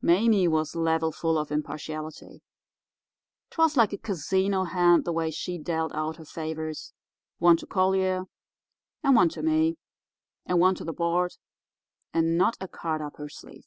[0.00, 2.42] Mame was level full of impartiality.
[3.50, 8.26] 'Twas like a casino hand the way she dealt out her favours—one to Collier
[9.02, 9.78] and one to me
[10.46, 11.32] and one to the board,
[12.14, 13.66] and not a card up her sleeve.